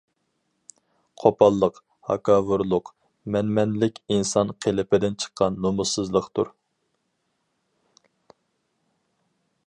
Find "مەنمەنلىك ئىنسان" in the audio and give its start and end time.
3.35-4.53